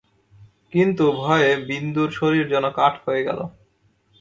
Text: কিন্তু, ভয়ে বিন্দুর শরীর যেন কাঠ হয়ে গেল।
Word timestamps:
কিন্তু, 0.73 1.05
ভয়ে 1.17 1.51
বিন্দুর 1.67 2.09
শরীর 2.11 2.45
যেন 2.47 2.65
কাঠ 2.69 2.93
হয়ে 3.05 3.21
গেল। 3.23 3.39